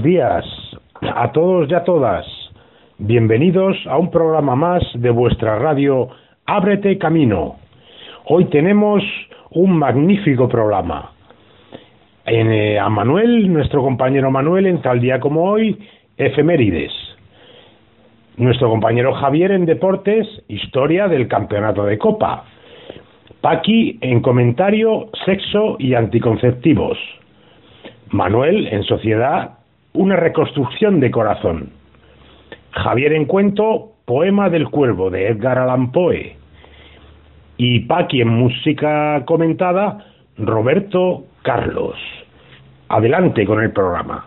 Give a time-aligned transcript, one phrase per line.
[0.00, 0.44] Buenos días
[1.14, 2.24] a todos y a todas.
[2.96, 6.08] Bienvenidos a un programa más de vuestra radio
[6.46, 7.56] Ábrete Camino.
[8.24, 9.02] Hoy tenemos
[9.50, 11.12] un magnífico programa.
[12.24, 15.78] En, eh, a Manuel, nuestro compañero Manuel, en tal día como hoy,
[16.16, 16.92] efemérides.
[18.38, 22.44] Nuestro compañero Javier en deportes, historia del campeonato de Copa.
[23.42, 26.96] Paqui en comentario, sexo y anticonceptivos.
[28.08, 29.59] Manuel en sociedad,
[29.92, 31.70] una reconstrucción de corazón.
[32.72, 36.36] Javier en cuento, poema del cuervo de Edgar Allan Poe.
[37.56, 40.06] Y Paqui en música comentada,
[40.38, 41.96] Roberto Carlos.
[42.88, 44.26] Adelante con el programa.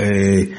[0.00, 0.54] Eh,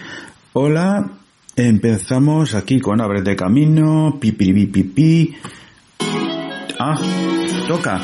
[0.51, 1.11] hola,
[1.55, 5.35] empezamos aquí con Abres de Camino, pipi, pipi, pipi
[6.81, 6.95] Ah,
[7.67, 7.99] toca.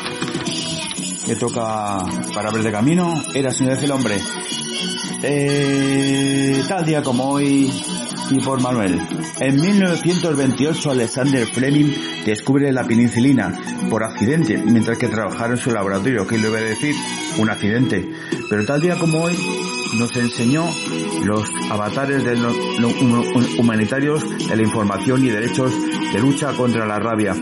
[1.25, 3.23] ¿Qué toca para Abre de Camino?
[3.33, 4.19] Era decir el hombre.
[5.23, 7.71] Eh, tal día como hoy,
[8.29, 8.99] y por Manuel.
[9.39, 11.91] En 1928 Alexander Fleming
[12.25, 13.53] descubre la penicilina
[13.89, 16.25] por accidente mientras que trabajaba en su laboratorio.
[16.27, 16.95] ¿Qué le voy a decir?
[17.37, 18.09] Un accidente.
[18.49, 19.35] Pero tal día como hoy
[19.97, 20.65] nos enseñó
[21.23, 22.55] los avatares de los
[23.59, 25.71] humanitarios de la información y derechos
[26.13, 27.33] de lucha contra la rabia,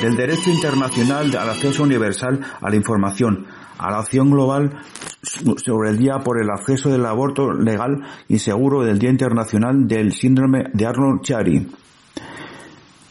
[0.00, 3.46] del derecho internacional al acceso universal a la información,
[3.78, 4.82] a la acción global
[5.22, 10.12] sobre el Día por el acceso del aborto legal y seguro del Día Internacional del
[10.12, 11.68] Síndrome de Arnold Chiari.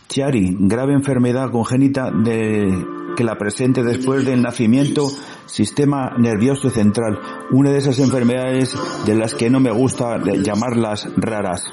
[0.07, 2.11] Chiari, grave enfermedad congénita
[3.15, 5.07] que la presente después del nacimiento
[5.45, 7.19] sistema nervioso central,
[7.51, 8.75] una de esas enfermedades
[9.05, 11.63] de las que no me gusta llamarlas raras.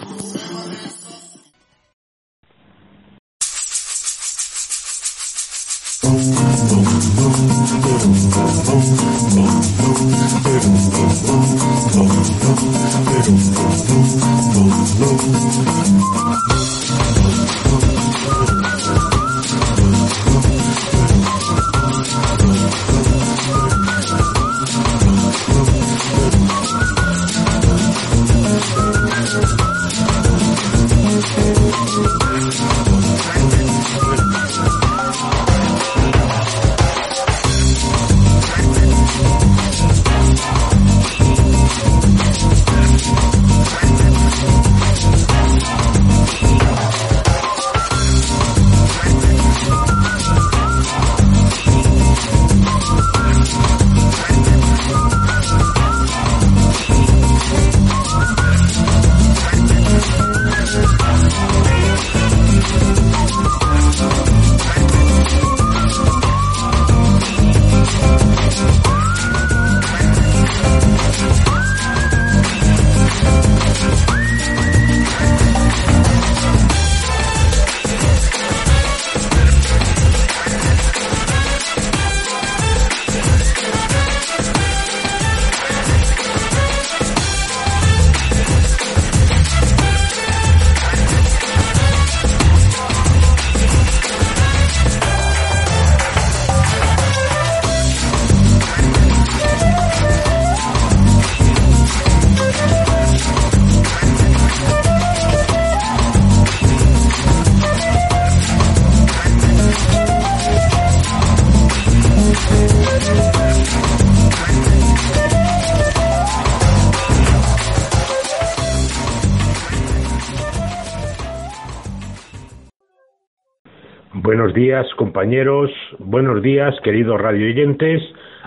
[124.76, 125.70] Días, compañeros.
[125.98, 128.02] Buenos días, queridos radioyentes.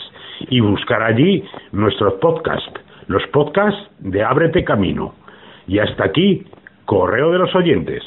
[0.50, 5.14] y buscar allí nuestros podcasts, los podcasts de Ábrete Camino.
[5.68, 6.46] Y hasta aquí,
[6.86, 8.04] Correo de los Oyentes.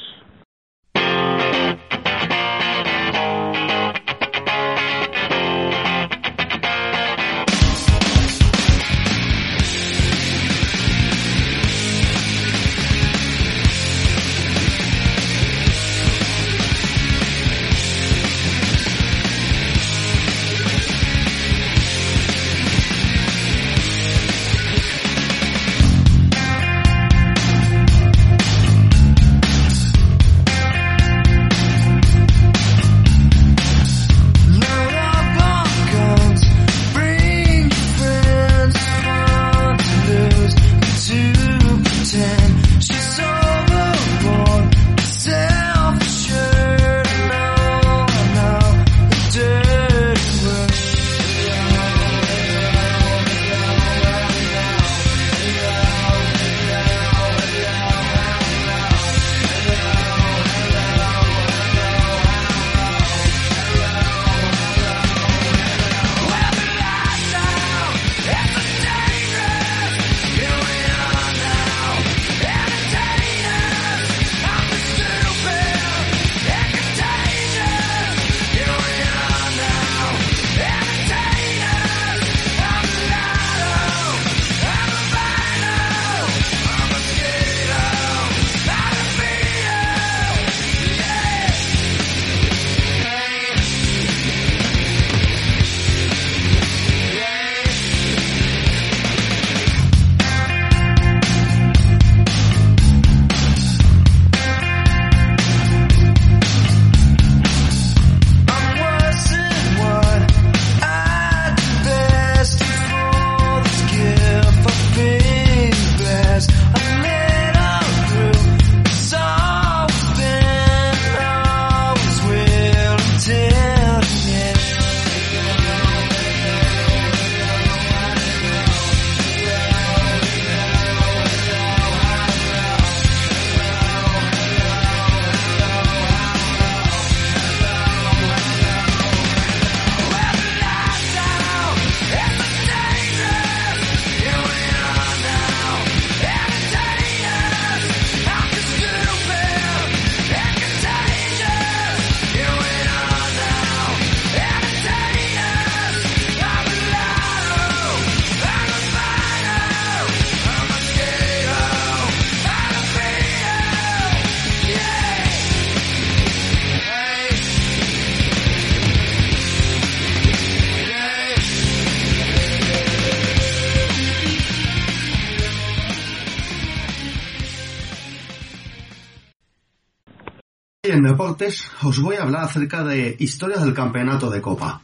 [180.99, 184.81] En deportes os voy a hablar acerca de historias del campeonato de Copa.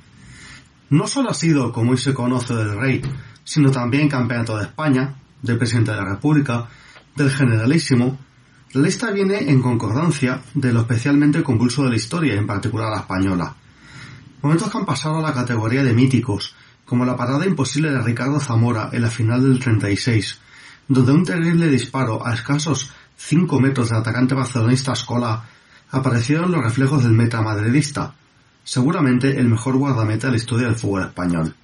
[0.90, 3.02] No solo ha sido, como hoy se conoce, del Rey,
[3.42, 6.68] sino también campeonato de España, del presidente de la República,
[7.16, 8.16] del Generalísimo.
[8.74, 13.00] La lista viene en concordancia de lo especialmente convulso de la historia, en particular la
[13.00, 13.56] española.
[14.40, 16.54] Momentos que han pasado a la categoría de míticos,
[16.84, 20.38] como la parada imposible de Ricardo Zamora en la final del 36,
[20.86, 25.48] donde un terrible disparo a escasos 5 metros del atacante barcelonista Escola
[25.94, 28.14] aparecieron los reflejos del meta madridista,
[28.64, 31.54] seguramente el mejor guardameta de la historia del fútbol español.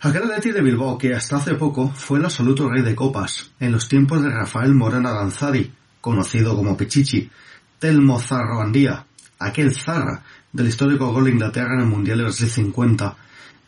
[0.00, 3.72] Aquel Atleti de Bilbao que hasta hace poco fue el absoluto rey de copas, en
[3.72, 7.30] los tiempos de Rafael Moreno Aranzari, conocido como Pichichi,
[7.78, 9.06] Telmo Zarro Andía,
[9.38, 13.16] aquel zarra del histórico gol de Inglaterra en el Mundial de Brasil 50,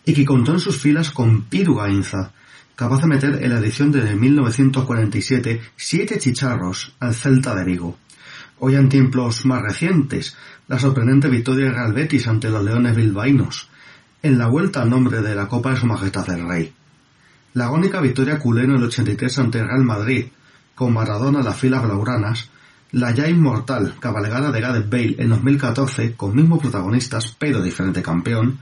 [0.04, 2.32] y que contó en sus filas con Piru Gainza,
[2.74, 7.96] capaz de meter en la edición de 1947 siete chicharros al Celta de Vigo.
[8.58, 10.34] Hoy en tiempos más recientes,
[10.66, 13.68] la sorprendente victoria de Real Betis ante los Leones Bilbaínos,
[14.22, 16.72] en la vuelta al nombre de la Copa de Su Majestad el Rey.
[17.52, 20.28] La agónica victoria culera en el 83 ante Real Madrid,
[20.74, 22.48] con Maradona en las filas blaugranas,
[22.92, 28.58] la ya inmortal cabalgada de Gareth Bale en 2014 con mismos protagonistas pero diferente campeón,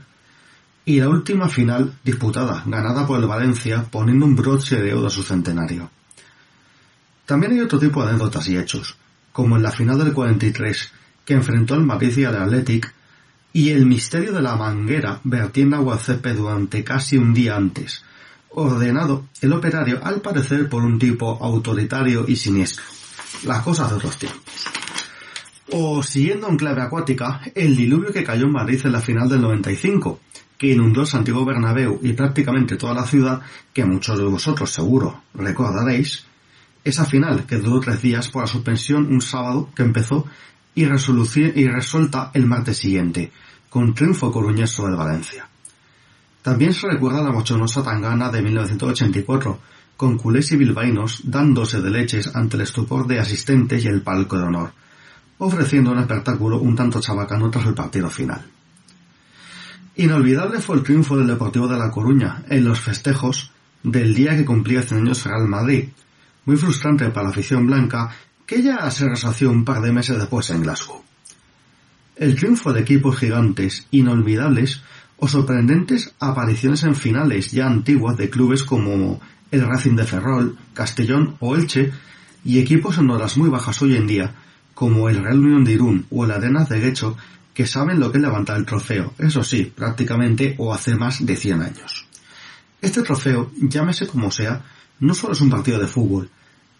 [0.83, 5.09] y la última final disputada, ganada por el Valencia, poniendo un broche de oro a
[5.09, 5.89] su centenario.
[7.25, 8.97] También hay otro tipo de anécdotas y hechos,
[9.35, 10.93] como en la final del 43,
[11.25, 12.93] que enfrentó al y al Athletic,
[13.51, 18.01] y el misterio de la manguera vertiendo agua césped durante casi un día antes,
[18.51, 22.85] ordenado el operario al parecer por un tipo autoritario y siniestro.
[23.43, 24.67] Las cosas de otros tiempos.
[25.73, 29.41] O siguiendo en clave acuática, el diluvio que cayó en Madrid en la final del
[29.41, 30.21] 95,
[30.57, 33.41] que inundó Santiago Bernabéu y prácticamente toda la ciudad,
[33.73, 36.23] que muchos de vosotros seguro recordaréis,
[36.85, 40.25] esa final que duró tres días por la suspensión un sábado que empezó
[40.75, 43.31] y, y resuelta el martes siguiente,
[43.69, 45.49] con triunfo coruñés sobre Valencia.
[46.41, 49.59] También se recuerda la mochonosa tangana de 1984,
[49.97, 54.37] con culés y bilbaínos dándose de leches ante el estupor de asistentes y el palco
[54.37, 54.71] de honor,
[55.39, 58.45] ofreciendo un espectáculo un tanto chabacano tras el partido final.
[59.95, 63.51] Inolvidable fue el triunfo del Deportivo de La Coruña en los festejos
[63.81, 65.89] del día que cumplía 100 años Real Madrid,
[66.45, 68.09] muy frustrante para la afición blanca,
[68.45, 71.03] que ya se resació un par de meses después en Glasgow.
[72.15, 74.81] El triunfo de equipos gigantes, inolvidables
[75.17, 79.19] o sorprendentes apariciones en finales ya antiguas de clubes como
[79.51, 81.91] el Racing de Ferrol, Castellón o Elche,
[82.43, 84.35] y equipos en horas muy bajas hoy en día,
[84.73, 87.17] como el Real Unión de Irún o el Arenas de Guecho,
[87.53, 91.35] que saben lo que es levantar el trofeo, eso sí, prácticamente o hace más de
[91.35, 92.05] 100 años.
[92.81, 94.61] Este trofeo, llámese como sea,
[94.99, 96.29] no solo es un partido de fútbol,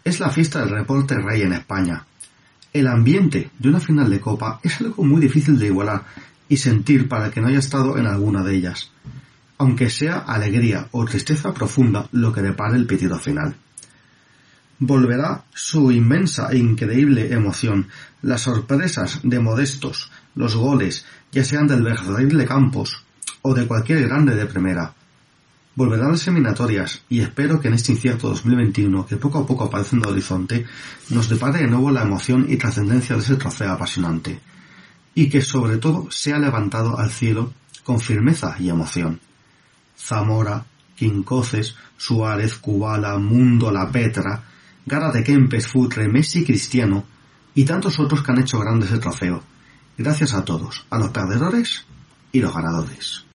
[0.03, 2.05] es la fiesta del reporte rey en España.
[2.71, 6.03] El ambiente de una final de Copa es algo muy difícil de igualar
[6.47, 8.91] y sentir para el que no haya estado en alguna de ellas,
[9.57, 13.55] aunque sea alegría o tristeza profunda lo que depare el pitido final.
[14.77, 17.87] Volverá su inmensa e increíble emoción,
[18.21, 23.03] las sorpresas de modestos, los goles, ya sean del de Campos
[23.41, 24.93] o de cualquier grande de primera,
[25.75, 29.97] Volverán las seminatorias y espero que en este incierto 2021 que poco a poco aparece
[29.97, 30.65] en el horizonte
[31.09, 34.39] nos depare de nuevo la emoción y trascendencia de ese trofeo apasionante
[35.13, 37.51] y que sobre todo sea levantado al cielo
[37.83, 39.19] con firmeza y emoción.
[39.97, 40.65] Zamora,
[40.95, 44.43] Quincoces, Suárez, Cubala, Mundo, La Petra,
[44.85, 47.03] Gara de Kempes, Futre, Messi, Cristiano
[47.53, 49.43] y tantos otros que han hecho grande ese trofeo.
[49.97, 51.85] Gracias a todos, a los perdedores
[52.31, 53.25] y los ganadores.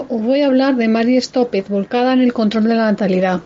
[0.00, 3.40] Os voy a hablar de Mary Stoppet, volcada en el control de la natalidad.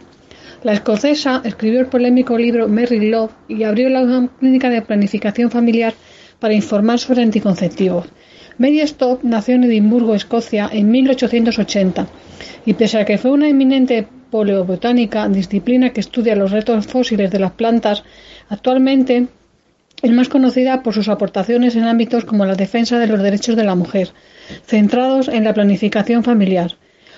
[0.62, 5.94] La escocesa escribió el polémico libro Mary Love y abrió la clínica de planificación familiar
[6.40, 8.06] para informar sobre anticonceptivos.
[8.58, 12.06] Mary Stopp nació en Edimburgo, Escocia, en 1880
[12.66, 17.38] y pese a que fue una eminente paleobotánica, disciplina que estudia los restos fósiles de
[17.38, 18.02] las plantas,
[18.48, 19.28] actualmente
[20.02, 23.64] es más conocida por sus aportaciones en ámbitos como la defensa de los derechos de
[23.64, 24.10] la mujer,
[24.64, 26.76] centrados en la planificación familiar,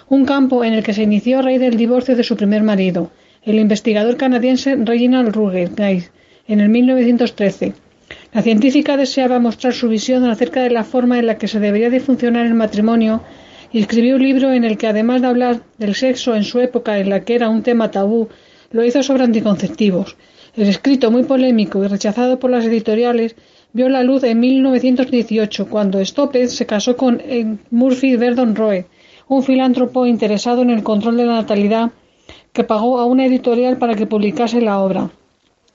[0.08, 3.10] un campo en el que se inició a raíz del divorcio de su primer marido,
[3.42, 6.10] el investigador canadiense Reginald Ruggles,
[6.48, 7.74] en el 1913.
[8.32, 11.90] La científica deseaba mostrar su visión acerca de la forma en la que se debería
[11.90, 13.22] de funcionar el matrimonio
[13.72, 16.98] y escribió un libro en el que además de hablar del sexo en su época
[16.98, 18.28] en la que era un tema tabú,
[18.72, 20.16] lo hizo sobre anticonceptivos.
[20.60, 23.34] El escrito, muy polémico y rechazado por las editoriales,
[23.72, 27.22] vio la luz en 1918, cuando Stoppet se casó con
[27.70, 28.84] Murphy Verdon Roe,
[29.26, 31.92] un filántropo interesado en el control de la natalidad,
[32.52, 35.10] que pagó a una editorial para que publicase la obra.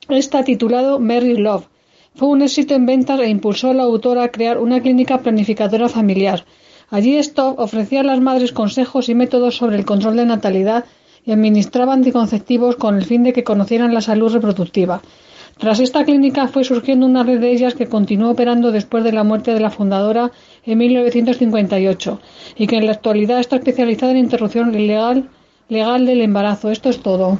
[0.08, 1.66] Está titulado Mary Love.
[2.14, 5.90] Fue un éxito en ventas e impulsó a la autora a crear una clínica planificadora
[5.90, 6.46] familiar.
[6.92, 10.86] Allí Stopp ofrecía a las madres consejos y métodos sobre el control de natalidad
[11.26, 15.02] y administraba anticonceptivos con el fin de que conocieran la salud reproductiva.
[15.58, 19.24] Tras esta clínica fue surgiendo una red de ellas que continuó operando después de la
[19.24, 20.32] muerte de la fundadora
[20.66, 22.20] en 1958
[22.58, 25.30] y que en la actualidad está especializada en interrupción legal,
[25.70, 26.72] legal del embarazo.
[26.72, 27.40] Esto es todo.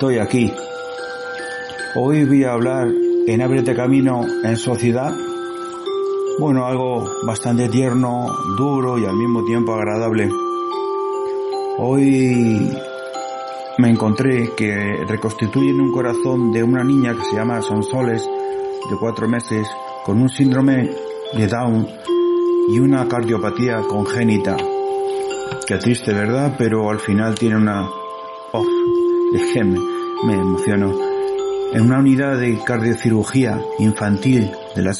[0.00, 0.50] Estoy aquí.
[1.94, 2.88] Hoy voy a hablar
[3.26, 5.14] en Ábrete Camino en Sociedad.
[6.38, 10.30] Bueno, algo bastante tierno, duro y al mismo tiempo agradable.
[11.76, 12.72] Hoy
[13.76, 19.28] me encontré que reconstituyen un corazón de una niña que se llama Sonsoles, de cuatro
[19.28, 19.68] meses,
[20.06, 20.88] con un síndrome
[21.36, 21.86] de Down
[22.70, 24.56] y una cardiopatía congénita.
[25.66, 26.54] Qué triste, ¿verdad?
[26.56, 27.86] Pero al final tiene una...
[28.52, 28.64] Oh,
[29.32, 29.78] déjeme,
[30.26, 30.92] me emociono.
[31.72, 34.92] En una unidad de cardiocirugía infantil de la,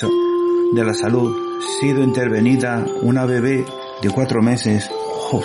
[0.73, 1.35] de la salud,
[1.81, 3.65] sido intervenida una bebé
[4.03, 4.89] de cuatro meses.
[5.33, 5.43] Oh,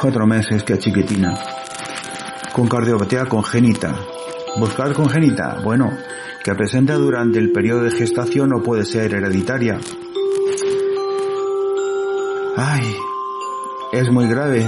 [0.00, 1.38] cuatro meses, qué chiquitina.
[2.52, 3.94] Con cardiopatía congénita.
[4.58, 5.60] ¿Buscar congénita?
[5.62, 5.90] Bueno,
[6.44, 9.78] que presenta durante el periodo de gestación o puede ser hereditaria.
[12.56, 12.96] Ay,
[13.92, 14.66] es muy grave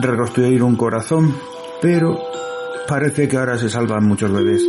[0.00, 1.34] reconstruir un corazón,
[1.80, 2.18] pero
[2.88, 4.66] parece que ahora se salvan muchos bebés.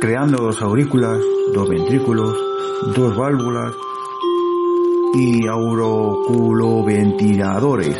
[0.00, 1.20] Creando dos aurículas,
[1.54, 2.34] dos ventrículos,
[2.96, 3.74] dos válvulas
[5.14, 7.98] y auroculoventiladores.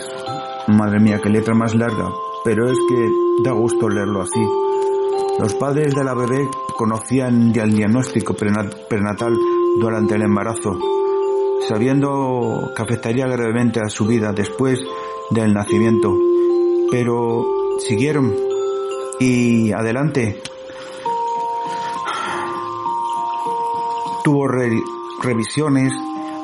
[0.69, 2.09] Madre mía, qué letra más larga,
[2.45, 3.11] pero es que
[3.45, 4.41] da gusto leerlo así.
[5.39, 9.37] Los padres de la bebé conocían ya el diagnóstico prenatal
[9.79, 10.79] durante el embarazo,
[11.69, 14.81] sabiendo que afectaría gravemente a su vida después
[15.31, 16.17] del nacimiento.
[16.91, 18.35] Pero siguieron
[19.21, 20.41] y adelante.
[24.23, 24.49] Tuvo
[25.23, 25.93] revisiones.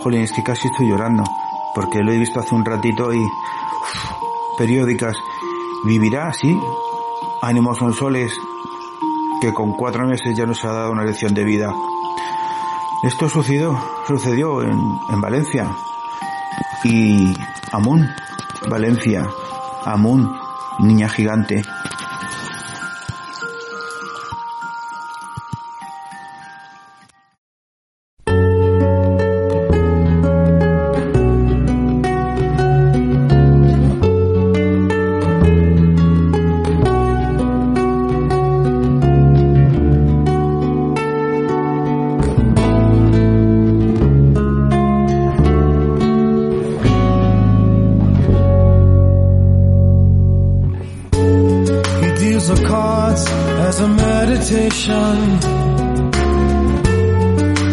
[0.02, 1.24] Jolín, es que casi estoy llorando,
[1.74, 3.20] porque lo he visto hace un ratito y
[4.58, 5.16] periódicas.
[5.84, 6.58] ¿Vivirá así?
[7.42, 8.32] Ánimos son soles
[9.40, 11.72] que con cuatro meses ya nos ha dado una lección de vida.
[13.02, 14.78] Esto sucedió, sucedió en,
[15.10, 15.70] en Valencia.
[16.84, 17.34] Y
[17.72, 18.06] Amun,
[18.68, 19.26] Valencia,
[19.86, 20.39] Amun,
[20.82, 21.62] niña gigante.
[52.50, 55.16] of cards as a meditation.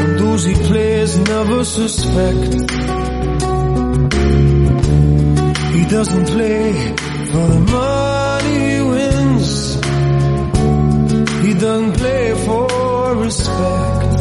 [0.03, 2.53] And those he plays never suspect.
[5.75, 6.73] He doesn't play
[7.31, 9.75] for the money he wins.
[11.45, 14.19] He doesn't play for respect.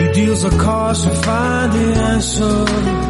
[0.00, 3.09] He deals a cards to find the answer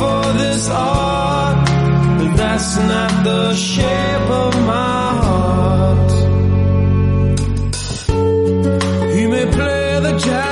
[0.00, 1.66] for this art,
[2.18, 6.10] but that's not the shape of my heart.
[9.14, 10.47] He may play the jazz.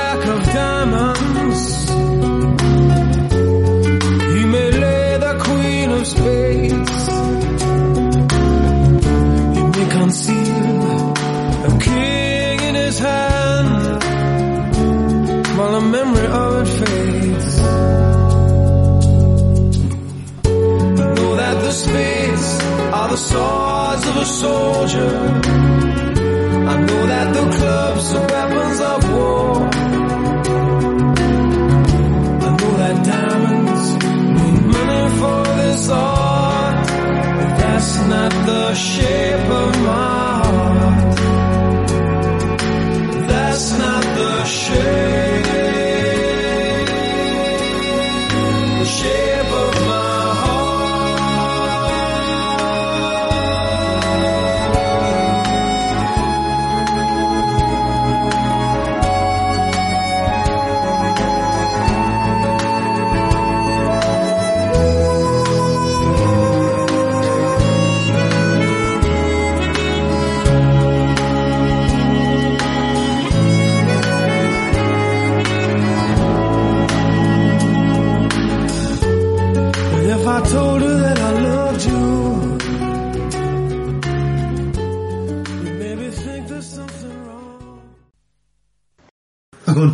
[24.19, 25.66] a soldier.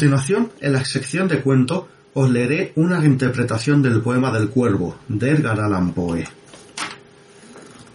[0.03, 5.31] Continuación, en la sección de cuento, os leeré una reinterpretación del poema del cuervo de
[5.31, 6.27] Edgar Allan Poe.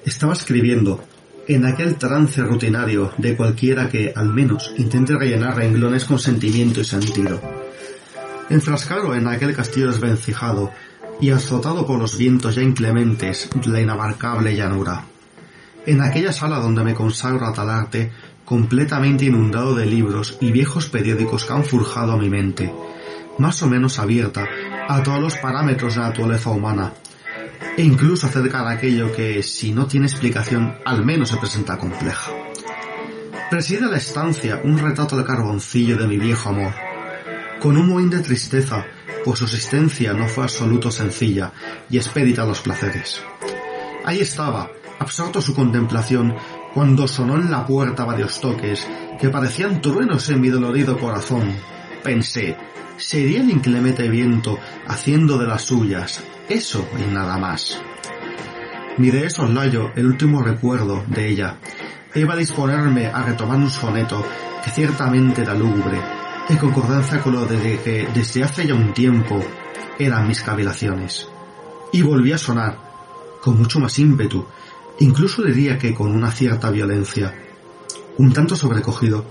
[0.07, 1.05] Estaba escribiendo,
[1.47, 6.85] en aquel trance rutinario de cualquiera que, al menos, intente rellenar renglones con sentimiento y
[6.85, 7.43] sentido.
[8.49, 10.71] Enfrascado en aquel castillo desvencijado
[11.21, 15.05] y azotado por los vientos ya inclementes de la inabarcable llanura.
[15.85, 18.13] En aquella sala donde me consagro a tal arte,
[18.49, 22.73] completamente inundado de libros y viejos periódicos que han forjado mi mente,
[23.37, 24.47] más o menos abierta
[24.89, 26.95] a todos los parámetros de la naturaleza humana,
[27.77, 32.33] e incluso acerca de aquello que, si no tiene explicación, al menos se presenta compleja.
[33.51, 36.73] Preside la estancia un retrato de carboncillo de mi viejo amor,
[37.61, 38.87] con un mohín de tristeza,
[39.27, 41.53] pues su existencia no fue absoluto sencilla
[41.91, 43.21] y expedita los placeres.
[44.07, 46.35] Ahí estaba, absorto su contemplación,
[46.79, 48.87] cuando sonó en la puerta varios toques
[49.21, 51.53] que parecían truenos en mi dolorido corazón.
[52.05, 52.57] Pensé,
[52.97, 57.83] sería el inclemente viento haciendo de las suyas, eso y nada más.
[58.97, 61.57] Miré soslayo el último recuerdo de ella.
[62.15, 64.25] Iba a disponerme a retomar un soneto
[64.65, 66.01] que ciertamente era lúgubre,
[66.49, 69.45] en concordancia con lo de que desde hace ya un tiempo
[69.99, 71.27] eran mis cavilaciones.
[71.93, 72.79] Y volví a sonar,
[73.43, 74.47] con mucho más ímpetu,
[75.01, 77.35] incluso diría que con una cierta violencia.
[78.19, 79.25] Un tanto sobrecogido,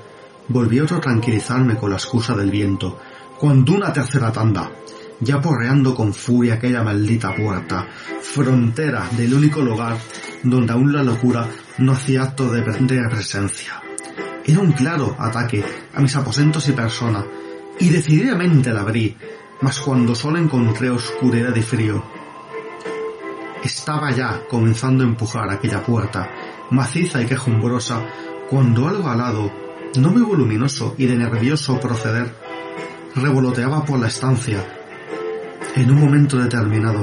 [0.47, 2.99] volví otro a tranquilizarme con la excusa del viento,
[3.37, 4.71] cuando una tercera tanda,
[5.19, 7.87] ya porreando con furia aquella maldita puerta,
[8.21, 9.97] frontera del único lugar
[10.43, 11.47] donde aún la locura
[11.79, 13.81] no hacía acto de, de presencia.
[14.45, 17.25] Era un claro ataque a mis aposentos y persona,
[17.79, 19.15] y decididamente la abrí,
[19.61, 22.16] mas cuando solo encontré oscuridad y frío.
[23.63, 26.29] Estaba ya comenzando a empujar aquella puerta,
[26.71, 28.05] maciza y quejumbrosa,
[28.49, 29.51] cuando algo alado,
[29.97, 32.33] no muy voluminoso y de nervioso proceder,
[33.15, 34.63] revoloteaba por la estancia.
[35.75, 37.01] En un momento determinado,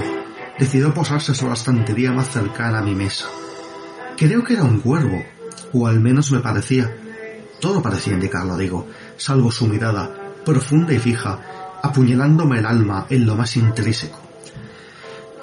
[0.59, 3.27] decidió posarse sobre la estantería más cercana a mi mesa.
[4.17, 5.23] Creo que era un cuervo,
[5.73, 6.95] o al menos me parecía,
[7.61, 8.87] todo parecía indicarlo, digo,
[9.17, 10.11] salvo su mirada,
[10.45, 11.41] profunda y fija,
[11.83, 14.24] apuñalándome el alma en lo más intrínseco.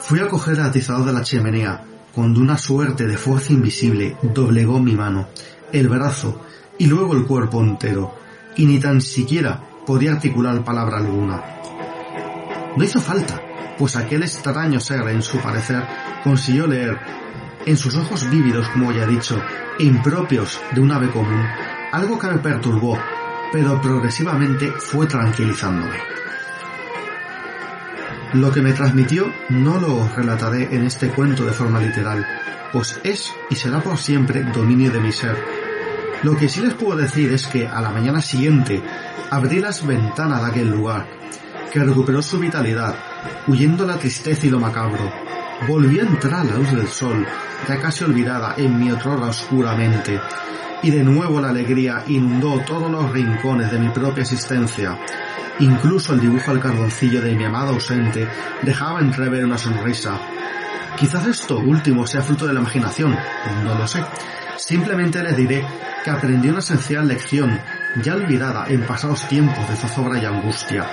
[0.01, 1.83] Fui a coger el atizador de la chimenea,
[2.13, 5.29] cuando una suerte de fuerza invisible doblegó mi mano,
[5.71, 6.41] el brazo
[6.77, 8.15] y luego el cuerpo entero,
[8.55, 11.41] y ni tan siquiera podía articular palabra alguna.
[12.75, 13.39] No hizo falta,
[13.77, 15.83] pues aquel extraño ser, en su parecer,
[16.23, 16.97] consiguió leer,
[17.65, 19.39] en sus ojos vívidos, como ya he dicho,
[19.77, 21.45] e impropios de un ave común,
[21.91, 22.97] algo que me perturbó,
[23.53, 25.97] pero progresivamente fue tranquilizándome.
[28.33, 32.25] Lo que me transmitió no lo relataré en este cuento de forma literal,
[32.71, 35.35] pues es y será por siempre dominio de mi ser.
[36.23, 38.81] Lo que sí les puedo decir es que a la mañana siguiente
[39.29, 41.07] abrí las ventanas de aquel lugar,
[41.73, 42.95] que recuperó su vitalidad,
[43.47, 45.11] huyendo la tristeza y lo macabro.
[45.67, 47.25] Volví a entrar la luz del sol,
[47.67, 50.21] ya casi olvidada en mi otrora oscura mente,
[50.83, 54.97] y de nuevo la alegría inundó todos los rincones de mi propia existencia.
[55.61, 58.27] Incluso el dibujo al carboncillo de mi amado ausente
[58.63, 60.19] dejaba entrever una sonrisa.
[60.97, 63.15] Quizás esto último sea fruto de la imaginación,
[63.63, 64.03] no lo sé.
[64.57, 65.63] Simplemente les diré
[66.03, 67.59] que aprendí una esencial lección,
[68.03, 70.87] ya olvidada en pasados tiempos de zozobra y angustia.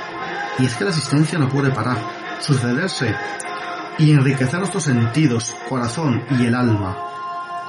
[0.59, 1.96] Y es que la existencia no puede parar,
[2.40, 3.14] sucederse
[3.98, 6.94] y enriquecer nuestros sentidos, corazón y el alma.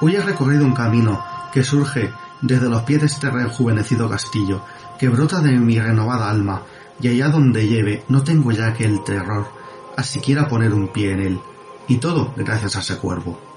[0.02, 4.62] Hoy he recorrido un camino que surge desde los pies de este rejuvenecido castillo,
[4.98, 6.62] que brota de mi renovada alma,
[7.00, 9.46] y allá donde lleve no tengo ya que el terror
[9.96, 11.40] a siquiera poner un pie en él,
[11.88, 13.49] y todo gracias a ese cuervo.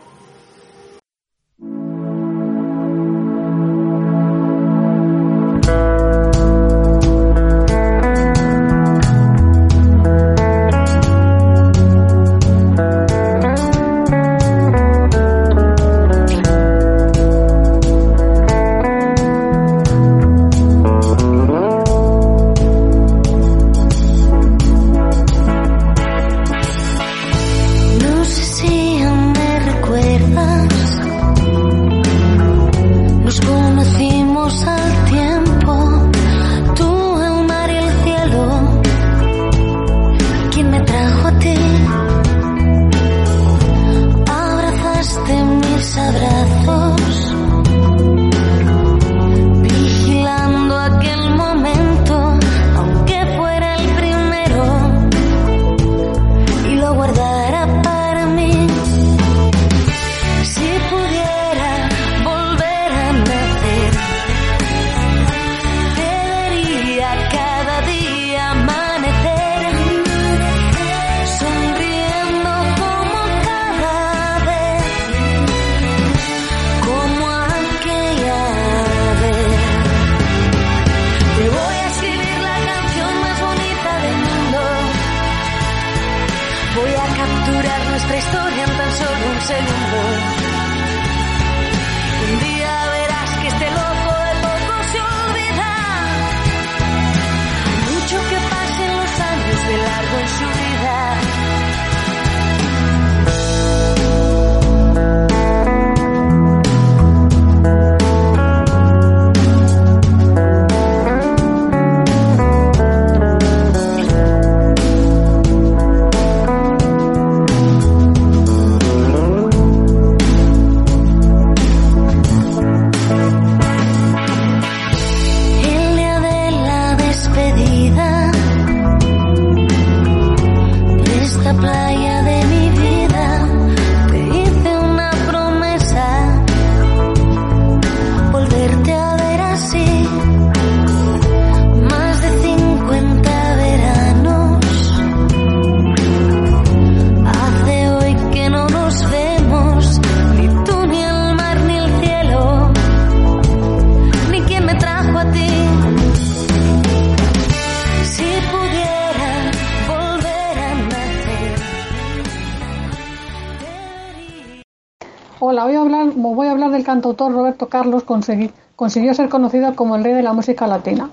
[166.83, 171.11] Cantautor Roberto Carlos, consiguió ser conocido como el rey de la música latina.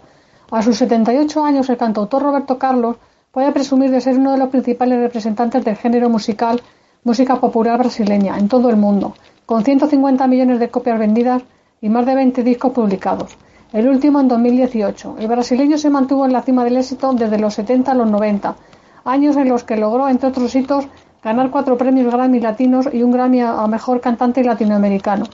[0.51, 2.97] A sus 78 años, el cantautor Roberto Carlos
[3.31, 6.61] puede presumir de ser uno de los principales representantes del género musical
[7.05, 9.15] música popular brasileña en todo el mundo,
[9.47, 11.43] con 150 millones de copias vendidas
[11.81, 13.37] y más de 20 discos publicados.
[13.73, 15.17] El último en 2018.
[15.19, 18.57] El brasileño se mantuvo en la cima del éxito desde los 70 a los 90,
[19.05, 20.87] años en los que logró, entre otros hitos,
[21.23, 25.25] ganar cuatro premios Grammy latinos y un Grammy a mejor cantante latinoamericano,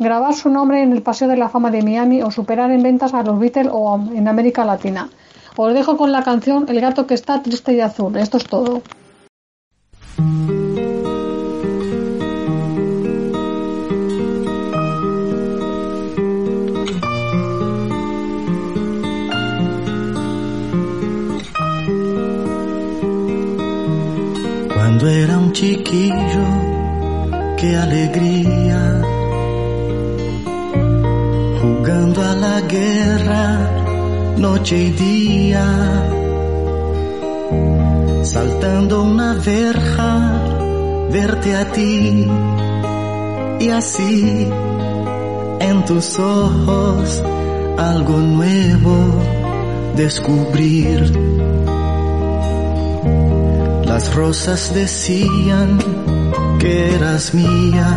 [0.00, 3.12] grabar su nombre en el Paseo de la Fama de Miami o superar en ventas
[3.12, 5.10] a los Beatles o en América Latina.
[5.56, 8.16] Os dejo con la canción El gato que está triste y azul.
[8.16, 8.82] Esto es todo.
[24.74, 26.46] Cuando era un chiquillo,
[27.58, 29.09] qué alegría.
[32.20, 33.58] La guerra,
[34.36, 35.64] noche y día.
[38.22, 40.34] Saltando una verja,
[41.10, 42.26] verte a ti.
[43.60, 44.48] Y así,
[45.60, 47.22] en tus ojos,
[47.78, 48.96] algo nuevo
[49.96, 51.00] descubrir.
[53.86, 55.78] Las rosas decían
[56.58, 57.96] que eras mía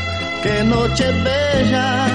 [0.43, 2.07] qué noche bella.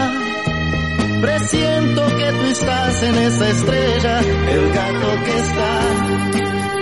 [1.20, 5.80] Presiento que tú estás en esta estrella, el gato que está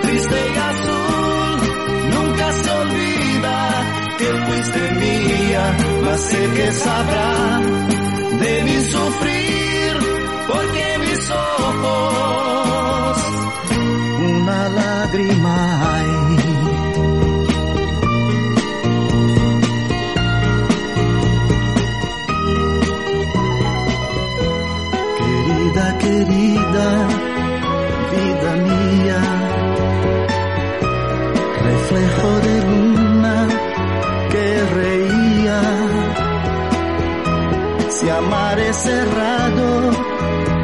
[0.02, 1.60] triste y azul,
[2.14, 3.56] nunca se olvida
[4.18, 7.60] que fuiste mía, mas sé que sabrá
[8.42, 9.92] de mi sufrir,
[10.48, 13.18] porque mis ojos
[14.18, 16.53] una lágrima hay.
[26.04, 26.88] Querida,
[28.12, 29.20] vida mía,
[31.62, 33.48] reflejo de luna
[34.30, 34.46] que
[34.80, 35.60] reía.
[37.88, 39.92] Si amar es cerrado,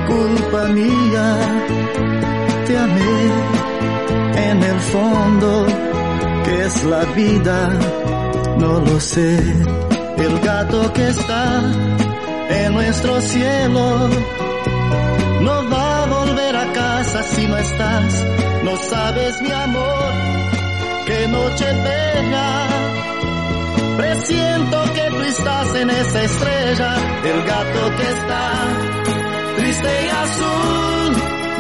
[0.08, 1.28] culpa mía,
[2.66, 3.16] te amé
[4.50, 5.66] en el fondo,
[6.44, 7.78] que es la vida,
[8.58, 9.38] no lo sé.
[10.18, 11.62] El gato que está
[12.50, 14.10] en nuestro cielo
[15.40, 18.24] no va a volver a casa si no estás,
[18.64, 20.12] no sabes mi amor,
[21.06, 22.66] qué noche bella.
[23.96, 28.90] Presiento que tú estás en esa estrella, el gato que está
[29.56, 31.12] triste y azul,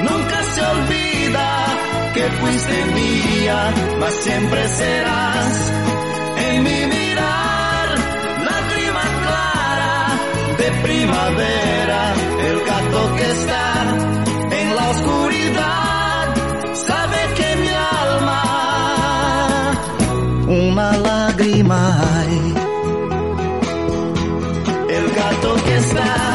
[0.08, 1.66] nunca se olvida
[2.14, 5.72] que fuiste mía, mas siempre serás
[6.46, 7.88] en mi mirar,
[8.50, 10.18] lágrima clara
[10.58, 12.14] de primavera,
[12.60, 13.96] el gato que está
[14.60, 16.34] en la oscuridad,
[16.74, 18.42] sabe que mi alma
[21.02, 21.80] lágrima
[22.16, 22.54] hay.
[24.88, 26.29] El gato que está